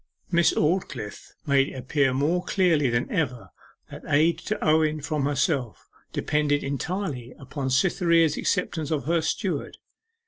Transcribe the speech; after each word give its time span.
Miss 0.31 0.51
Aldclyffe 0.55 1.33
made 1.45 1.67
it 1.69 1.75
appear 1.75 2.11
more 2.11 2.43
clearly 2.43 2.89
than 2.89 3.07
ever 3.11 3.51
that 3.91 4.01
aid 4.07 4.39
to 4.39 4.57
Owen 4.65 4.99
from 4.99 5.25
herself 5.25 5.91
depended 6.11 6.63
entirely 6.63 7.35
upon 7.37 7.69
Cytherea's 7.69 8.35
acceptance 8.35 8.89
of 8.89 9.05
her 9.05 9.21
steward. 9.21 9.77